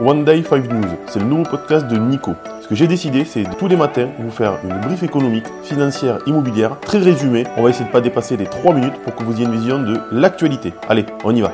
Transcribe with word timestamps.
One 0.00 0.24
Day 0.24 0.42
5 0.42 0.72
News, 0.72 0.88
c'est 1.06 1.20
le 1.20 1.24
nouveau 1.24 1.44
podcast 1.44 1.86
de 1.86 1.96
Nico. 1.96 2.32
Ce 2.60 2.66
que 2.66 2.74
j'ai 2.74 2.88
décidé, 2.88 3.24
c'est 3.24 3.44
tous 3.58 3.68
les 3.68 3.76
matins 3.76 4.08
vous 4.18 4.30
faire 4.32 4.58
une 4.64 4.80
brief 4.80 5.04
économique, 5.04 5.44
financière, 5.62 6.18
immobilière, 6.26 6.80
très 6.80 6.98
résumée. 6.98 7.44
On 7.56 7.62
va 7.62 7.70
essayer 7.70 7.84
de 7.84 7.92
pas 7.92 8.00
dépasser 8.00 8.36
les 8.36 8.46
3 8.46 8.74
minutes 8.74 9.00
pour 9.04 9.14
que 9.14 9.22
vous 9.22 9.36
ayez 9.36 9.44
une 9.44 9.52
vision 9.52 9.80
de 9.80 10.00
l'actualité. 10.10 10.72
Allez, 10.88 11.06
on 11.22 11.32
y 11.36 11.42
va. 11.42 11.52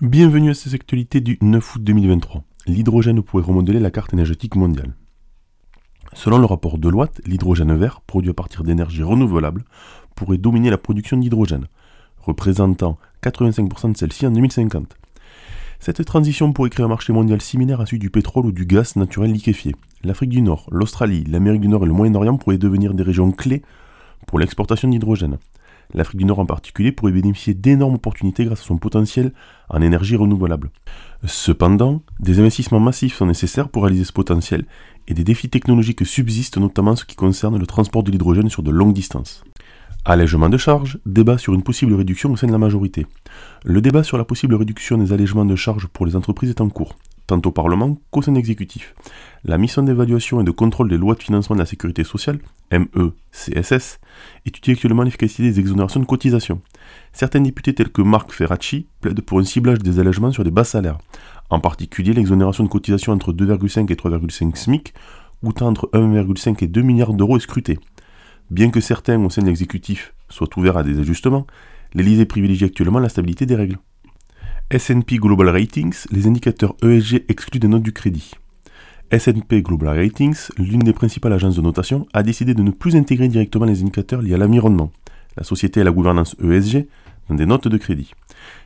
Bienvenue 0.00 0.50
à 0.50 0.54
ces 0.54 0.76
actualités 0.76 1.20
du 1.20 1.38
9 1.40 1.74
août 1.74 1.82
2023. 1.82 2.44
L'hydrogène 2.68 3.20
pourrait 3.20 3.42
remodeler 3.42 3.80
la 3.80 3.90
carte 3.90 4.12
énergétique 4.12 4.54
mondiale. 4.54 4.94
Selon 6.12 6.38
le 6.38 6.46
rapport 6.46 6.78
Deloitte, 6.78 7.20
l'hydrogène 7.26 7.74
vert, 7.74 8.00
produit 8.06 8.30
à 8.30 8.34
partir 8.34 8.62
d'énergie 8.62 9.02
renouvelable, 9.02 9.64
pourrait 10.14 10.38
dominer 10.38 10.70
la 10.70 10.78
production 10.78 11.16
d'hydrogène, 11.16 11.66
représentant 12.20 12.96
85% 13.24 13.90
de 13.90 13.96
celle-ci 13.96 14.24
en 14.28 14.30
2050. 14.30 14.96
Cette 15.84 16.04
transition 16.04 16.52
pourrait 16.52 16.70
créer 16.70 16.84
un 16.84 16.88
marché 16.88 17.12
mondial 17.12 17.42
similaire 17.42 17.80
à 17.80 17.86
celui 17.86 17.98
du 17.98 18.08
pétrole 18.08 18.46
ou 18.46 18.52
du 18.52 18.66
gaz 18.66 18.94
naturel 18.94 19.32
liquéfié. 19.32 19.74
L'Afrique 20.04 20.30
du 20.30 20.40
Nord, 20.40 20.68
l'Australie, 20.70 21.24
l'Amérique 21.24 21.60
du 21.60 21.66
Nord 21.66 21.82
et 21.82 21.88
le 21.88 21.92
Moyen-Orient 21.92 22.36
pourraient 22.36 22.56
devenir 22.56 22.94
des 22.94 23.02
régions 23.02 23.32
clés 23.32 23.62
pour 24.28 24.38
l'exportation 24.38 24.86
d'hydrogène. 24.86 25.38
L'Afrique 25.92 26.18
du 26.18 26.24
Nord 26.24 26.38
en 26.38 26.46
particulier 26.46 26.92
pourrait 26.92 27.10
bénéficier 27.10 27.54
d'énormes 27.54 27.96
opportunités 27.96 28.44
grâce 28.44 28.60
à 28.60 28.64
son 28.64 28.76
potentiel 28.76 29.32
en 29.68 29.82
énergie 29.82 30.14
renouvelable. 30.14 30.70
Cependant, 31.26 32.02
des 32.20 32.38
investissements 32.38 32.78
massifs 32.78 33.16
sont 33.16 33.26
nécessaires 33.26 33.68
pour 33.68 33.82
réaliser 33.82 34.04
ce 34.04 34.12
potentiel 34.12 34.66
et 35.08 35.14
des 35.14 35.24
défis 35.24 35.50
technologiques 35.50 36.06
subsistent 36.06 36.58
notamment 36.58 36.92
en 36.92 36.96
ce 36.96 37.04
qui 37.04 37.16
concerne 37.16 37.58
le 37.58 37.66
transport 37.66 38.04
de 38.04 38.12
l'hydrogène 38.12 38.50
sur 38.50 38.62
de 38.62 38.70
longues 38.70 38.94
distances. 38.94 39.42
Allègement 40.04 40.48
de 40.48 40.56
charges, 40.56 40.98
débat 41.06 41.38
sur 41.38 41.54
une 41.54 41.62
possible 41.62 41.94
réduction 41.94 42.32
au 42.32 42.36
sein 42.36 42.48
de 42.48 42.52
la 42.52 42.58
majorité. 42.58 43.06
Le 43.64 43.80
débat 43.80 44.02
sur 44.02 44.18
la 44.18 44.24
possible 44.24 44.56
réduction 44.56 44.98
des 44.98 45.12
allègements 45.12 45.44
de 45.44 45.54
charges 45.54 45.86
pour 45.86 46.06
les 46.06 46.16
entreprises 46.16 46.50
est 46.50 46.60
en 46.60 46.68
cours, 46.68 46.96
tant 47.28 47.40
au 47.44 47.52
Parlement 47.52 47.96
qu'au 48.10 48.20
sein 48.20 48.34
exécutif. 48.34 48.96
La 49.44 49.58
mission 49.58 49.84
d'évaluation 49.84 50.40
et 50.40 50.44
de 50.44 50.50
contrôle 50.50 50.88
des 50.88 50.96
lois 50.96 51.14
de 51.14 51.22
financement 51.22 51.54
de 51.54 51.60
la 51.60 51.66
sécurité 51.66 52.02
sociale, 52.02 52.40
MECSS, 52.72 54.00
étudie 54.44 54.72
actuellement 54.72 55.04
l'efficacité 55.04 55.44
des 55.44 55.60
exonérations 55.60 56.00
de 56.00 56.06
cotisations. 56.06 56.60
Certains 57.12 57.40
députés 57.40 57.72
tels 57.72 57.92
que 57.92 58.02
Marc 58.02 58.32
Ferracci 58.32 58.88
plaident 59.02 59.20
pour 59.20 59.38
un 59.38 59.44
ciblage 59.44 59.78
des 59.78 60.00
allègements 60.00 60.32
sur 60.32 60.42
les 60.42 60.50
bas 60.50 60.64
salaires, 60.64 60.98
en 61.48 61.60
particulier 61.60 62.12
l'exonération 62.12 62.64
de 62.64 62.68
cotisations 62.68 63.12
entre 63.12 63.32
2,5 63.32 63.92
et 63.92 63.94
3,5 63.94 64.56
SMIC, 64.56 64.94
coûtant 65.44 65.68
entre 65.68 65.88
1,5 65.92 66.64
et 66.64 66.66
2 66.66 66.82
milliards 66.82 67.14
d'euros 67.14 67.36
est 67.36 67.40
scrutée. 67.40 67.78
Bien 68.52 68.68
que 68.68 68.82
certains 68.82 69.18
au 69.24 69.30
sein 69.30 69.40
de 69.40 69.46
l'exécutif 69.46 70.12
soient 70.28 70.58
ouverts 70.58 70.76
à 70.76 70.82
des 70.82 70.98
ajustements, 70.98 71.46
l'Elysée 71.94 72.26
privilégie 72.26 72.66
actuellement 72.66 72.98
la 72.98 73.08
stabilité 73.08 73.46
des 73.46 73.54
règles. 73.54 73.78
S&P 74.70 75.16
Global 75.16 75.48
Ratings, 75.48 76.04
les 76.10 76.26
indicateurs 76.26 76.76
ESG 76.82 77.24
excluent 77.30 77.60
des 77.60 77.68
notes 77.68 77.82
du 77.82 77.94
crédit. 77.94 78.32
S&P 79.10 79.62
Global 79.62 79.98
Ratings, 79.98 80.50
l'une 80.58 80.80
des 80.80 80.92
principales 80.92 81.32
agences 81.32 81.56
de 81.56 81.62
notation, 81.62 82.06
a 82.12 82.22
décidé 82.22 82.52
de 82.52 82.62
ne 82.62 82.70
plus 82.70 82.94
intégrer 82.94 83.28
directement 83.28 83.64
les 83.64 83.80
indicateurs 83.80 84.20
liés 84.20 84.34
à 84.34 84.36
l'environnement, 84.36 84.92
la 85.38 85.44
société 85.44 85.80
et 85.80 85.84
la 85.84 85.90
gouvernance 85.90 86.36
ESG 86.44 86.86
dans 87.30 87.36
des 87.36 87.46
notes 87.46 87.68
de 87.68 87.78
crédit. 87.78 88.12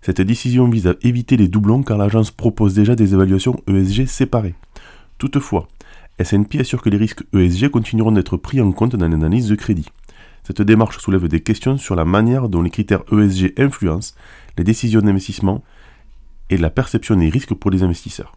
Cette 0.00 0.22
décision 0.22 0.66
vise 0.66 0.86
à 0.86 0.94
éviter 1.02 1.36
les 1.36 1.48
doublons 1.48 1.82
car 1.82 1.98
l'agence 1.98 2.30
propose 2.30 2.72
déjà 2.72 2.96
des 2.96 3.12
évaluations 3.12 3.60
ESG 3.68 4.06
séparées. 4.06 4.54
Toutefois, 5.18 5.68
S&P 6.18 6.60
assure 6.60 6.80
que 6.80 6.90
les 6.90 6.96
risques 6.96 7.24
ESG 7.32 7.68
continueront 7.70 8.12
d'être 8.12 8.36
pris 8.36 8.60
en 8.60 8.70
compte 8.70 8.94
dans 8.94 9.08
l'analyse 9.08 9.48
de 9.48 9.56
crédit. 9.56 9.88
Cette 10.44 10.62
démarche 10.62 10.98
soulève 10.98 11.26
des 11.26 11.40
questions 11.40 11.76
sur 11.76 11.96
la 11.96 12.04
manière 12.04 12.48
dont 12.48 12.62
les 12.62 12.70
critères 12.70 13.02
ESG 13.10 13.54
influencent 13.58 14.14
les 14.56 14.64
décisions 14.64 15.00
d'investissement 15.00 15.64
et 16.50 16.56
la 16.56 16.70
perception 16.70 17.16
des 17.16 17.30
risques 17.30 17.54
pour 17.54 17.70
les 17.70 17.82
investisseurs. 17.82 18.36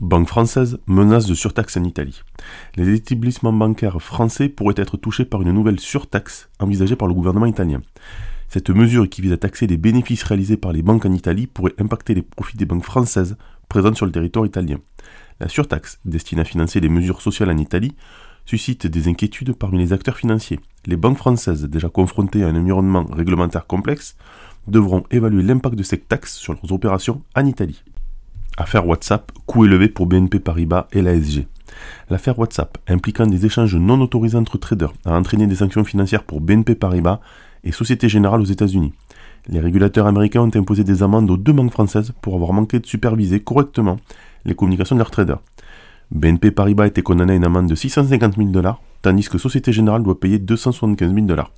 Banque 0.00 0.28
française 0.28 0.78
menace 0.86 1.26
de 1.26 1.34
surtaxe 1.34 1.76
en 1.76 1.82
Italie. 1.82 2.22
Les 2.76 2.94
établissements 2.94 3.52
bancaires 3.52 4.00
français 4.00 4.48
pourraient 4.48 4.74
être 4.76 4.96
touchés 4.96 5.24
par 5.24 5.42
une 5.42 5.52
nouvelle 5.52 5.80
surtaxe 5.80 6.50
envisagée 6.60 6.94
par 6.94 7.08
le 7.08 7.14
gouvernement 7.14 7.46
italien. 7.46 7.82
Cette 8.48 8.70
mesure 8.70 9.08
qui 9.08 9.22
vise 9.22 9.32
à 9.32 9.38
taxer 9.38 9.66
les 9.66 9.78
bénéfices 9.78 10.22
réalisés 10.22 10.58
par 10.58 10.72
les 10.72 10.82
banques 10.82 11.06
en 11.06 11.12
Italie 11.12 11.46
pourrait 11.46 11.74
impacter 11.78 12.14
les 12.14 12.22
profits 12.22 12.58
des 12.58 12.66
banques 12.66 12.84
françaises 12.84 13.36
présentes 13.68 13.96
sur 13.96 14.06
le 14.06 14.12
territoire 14.12 14.44
italien. 14.44 14.76
La 15.42 15.48
surtaxe, 15.48 15.98
destinée 16.04 16.42
à 16.42 16.44
financer 16.44 16.78
les 16.78 16.88
mesures 16.88 17.20
sociales 17.20 17.50
en 17.50 17.56
Italie, 17.56 17.96
suscite 18.46 18.86
des 18.86 19.08
inquiétudes 19.08 19.54
parmi 19.54 19.78
les 19.78 19.92
acteurs 19.92 20.16
financiers. 20.16 20.60
Les 20.86 20.94
banques 20.94 21.18
françaises, 21.18 21.64
déjà 21.64 21.88
confrontées 21.88 22.44
à 22.44 22.46
un 22.46 22.54
environnement 22.54 23.04
réglementaire 23.10 23.66
complexe, 23.66 24.14
devront 24.68 25.02
évaluer 25.10 25.42
l'impact 25.42 25.74
de 25.74 25.82
cette 25.82 26.06
taxe 26.06 26.36
sur 26.36 26.52
leurs 26.52 26.70
opérations 26.70 27.22
en 27.34 27.44
Italie. 27.44 27.82
Affaire 28.56 28.86
WhatsApp, 28.86 29.32
coût 29.46 29.64
élevé 29.64 29.88
pour 29.88 30.06
BNP 30.06 30.38
Paribas 30.38 30.86
et 30.92 31.02
l'ASG. 31.02 31.48
L'affaire 32.08 32.38
WhatsApp, 32.38 32.78
impliquant 32.86 33.26
des 33.26 33.44
échanges 33.44 33.74
non 33.74 34.00
autorisés 34.00 34.38
entre 34.38 34.58
traders, 34.58 34.92
a 35.04 35.18
entraîné 35.18 35.48
des 35.48 35.56
sanctions 35.56 35.82
financières 35.82 36.22
pour 36.22 36.40
BNP 36.40 36.76
Paribas 36.76 37.18
et 37.64 37.72
Société 37.72 38.08
Générale 38.08 38.42
aux 38.42 38.44
États-Unis. 38.44 38.92
Les 39.48 39.58
régulateurs 39.58 40.06
américains 40.06 40.42
ont 40.42 40.50
imposé 40.54 40.84
des 40.84 41.02
amendes 41.02 41.28
aux 41.32 41.36
deux 41.36 41.52
banques 41.52 41.72
françaises 41.72 42.12
pour 42.22 42.36
avoir 42.36 42.52
manqué 42.52 42.78
de 42.78 42.86
superviser 42.86 43.40
correctement 43.40 43.98
les 44.44 44.54
communications 44.54 44.96
de 44.96 45.00
leurs 45.00 45.10
traders. 45.10 45.40
BNP 46.10 46.50
Paribas 46.50 46.86
été 46.86 47.02
condamné 47.02 47.32
à 47.32 47.36
une 47.36 47.44
amende 47.44 47.68
de 47.68 47.74
650 47.74 48.36
000 48.36 48.48
dollars, 48.50 48.80
tandis 49.00 49.28
que 49.28 49.38
Société 49.38 49.72
Générale 49.72 50.02
doit 50.02 50.20
payer 50.20 50.38
275 50.38 51.14
000 51.14 51.26
dollars. 51.26 51.50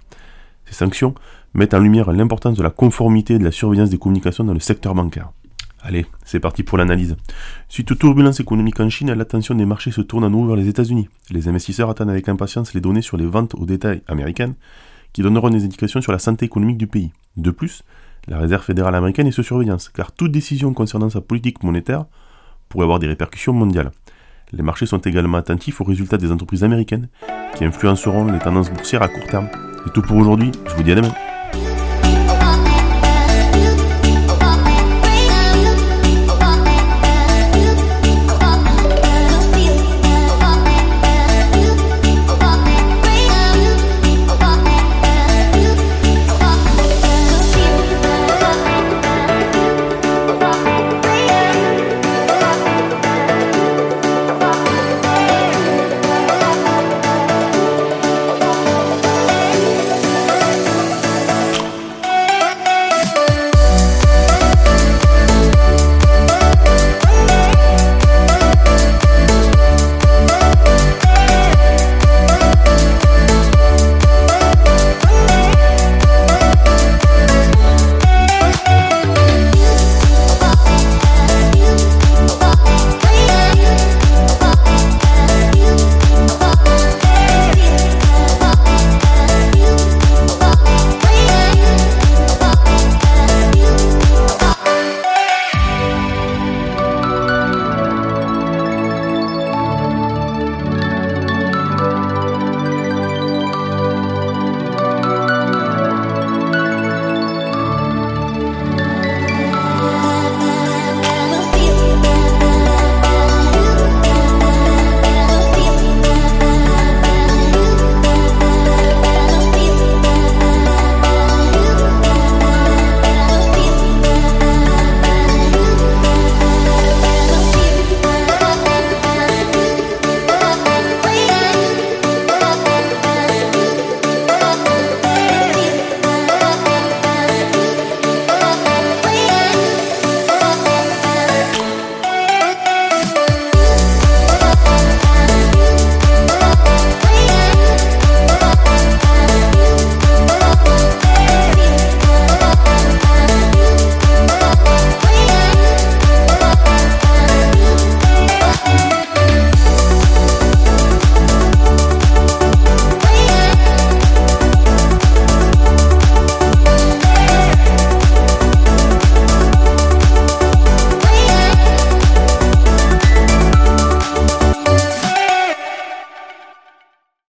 Ces 0.67 0.75
sanctions 0.75 1.15
mettent 1.55 1.75
en 1.75 1.81
lumière 1.81 2.13
l'importance 2.13 2.57
de 2.57 2.63
la 2.63 2.71
conformité 2.71 3.35
et 3.35 3.39
de 3.39 3.45
la 3.45 3.53
surveillance 3.53 3.91
des 3.91 3.99
communications 3.99 4.45
dans 4.45 4.55
le 4.55 4.61
secteur 4.61 4.95
bancaire. 4.95 5.31
Allez, 5.83 6.07
c'est 6.25 6.41
parti 6.41 6.63
pour 6.63 6.79
l'analyse. 6.79 7.15
Suite 7.69 7.93
aux 7.93 7.95
turbulences 7.95 8.41
économiques 8.41 8.81
en 8.81 8.89
Chine, 8.89 9.13
l'attention 9.13 9.55
des 9.55 9.67
marchés 9.67 9.91
se 9.91 10.01
tourne 10.01 10.25
à 10.25 10.31
nouveau 10.31 10.47
vers 10.47 10.57
les 10.57 10.69
États-Unis. 10.69 11.09
Les 11.31 11.47
investisseurs 11.47 11.91
attendent 11.91 12.09
avec 12.09 12.29
impatience 12.29 12.73
les 12.73 12.81
données 12.81 13.03
sur 13.03 13.19
les 13.19 13.27
ventes 13.27 13.55
au 13.55 13.67
détail 13.67 14.03
américaines 14.09 14.55
qui 15.13 15.21
donneront 15.23 15.51
des 15.51 15.63
indications 15.63 16.01
sur 16.01 16.13
la 16.13 16.19
santé 16.19 16.47
économique 16.47 16.79
du 16.79 16.87
pays. 16.87 17.13
De 17.37 17.51
plus, 17.51 17.83
la 18.29 18.39
Réserve 18.39 18.65
fédérale 18.65 18.95
américaine 18.95 19.27
est 19.27 19.33
sous 19.33 19.43
surveillance, 19.43 19.91
car 19.91 20.13
toute 20.13 20.33
décision 20.33 20.73
concernant 20.73 21.11
sa 21.11 21.21
politique 21.21 21.63
monétaire 21.63 22.07
pourrait 22.75 22.87
avoir 22.87 22.99
des 22.99 23.07
répercussions 23.07 23.53
mondiales. 23.53 23.93
Les 24.53 24.65
marchés 24.65 24.87
sont 24.87 24.99
également 24.99 25.39
attentifs 25.39 25.81
aux 25.81 25.85
résultats 25.85 26.17
des 26.17 26.33
entreprises 26.33 26.65
américaines 26.65 27.07
qui 27.57 27.65
influenceront 27.65 28.33
les 28.33 28.41
tendances 28.41 28.69
boursières 28.69 29.03
à 29.03 29.09
court 29.09 29.27
terme. 29.29 29.49
C'est 29.85 29.93
tout 29.93 30.03
pour 30.03 30.17
aujourd'hui, 30.17 30.51
je 30.67 30.75
vous 30.75 30.83
dis 30.83 30.91
à 30.91 30.97
demain. 30.97 31.15